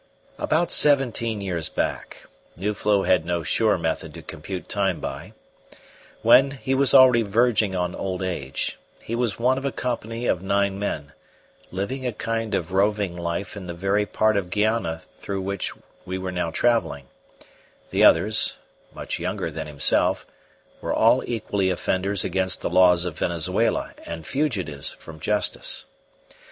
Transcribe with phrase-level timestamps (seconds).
[0.39, 5.33] About seventeen years back Nuflo had no sure method to compute time by
[6.23, 10.41] when he was already verging on old age, he was one of a company of
[10.41, 11.13] nine men,
[11.69, 15.71] living a kind of roving life in the very part of Guayana through which
[16.03, 17.05] we were now travelling;
[17.91, 18.57] the others,
[18.95, 20.25] much younger than himself,
[20.81, 25.85] were all equally offenders against the laws of Venezuela, and fugitives from justice.